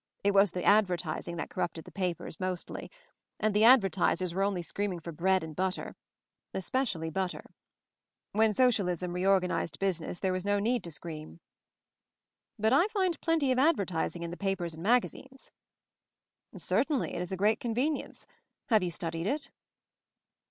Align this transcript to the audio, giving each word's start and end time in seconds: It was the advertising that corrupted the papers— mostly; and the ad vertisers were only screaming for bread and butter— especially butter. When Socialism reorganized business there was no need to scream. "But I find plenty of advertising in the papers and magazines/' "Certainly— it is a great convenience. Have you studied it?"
It 0.23 0.31
was 0.31 0.49
the 0.49 0.63
advertising 0.63 1.35
that 1.35 1.51
corrupted 1.51 1.85
the 1.85 1.91
papers— 1.91 2.39
mostly; 2.39 2.89
and 3.39 3.53
the 3.53 3.63
ad 3.63 3.81
vertisers 3.83 4.33
were 4.33 4.41
only 4.41 4.63
screaming 4.63 4.99
for 4.99 5.11
bread 5.11 5.43
and 5.43 5.55
butter— 5.55 5.95
especially 6.55 7.11
butter. 7.11 7.51
When 8.31 8.51
Socialism 8.51 9.13
reorganized 9.13 9.77
business 9.77 10.19
there 10.19 10.33
was 10.33 10.43
no 10.43 10.57
need 10.57 10.83
to 10.85 10.89
scream. 10.89 11.39
"But 12.57 12.73
I 12.73 12.87
find 12.87 13.21
plenty 13.21 13.51
of 13.51 13.59
advertising 13.59 14.23
in 14.23 14.31
the 14.31 14.37
papers 14.37 14.73
and 14.73 14.83
magazines/' 14.83 15.51
"Certainly— 16.57 17.13
it 17.13 17.21
is 17.21 17.31
a 17.31 17.37
great 17.37 17.59
convenience. 17.59 18.25
Have 18.69 18.81
you 18.81 18.89
studied 18.89 19.27
it?" 19.27 19.51